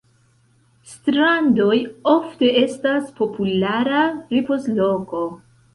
[0.93, 1.77] Strandoj
[2.15, 4.05] ofte estas populara
[4.37, 5.27] ripozloko.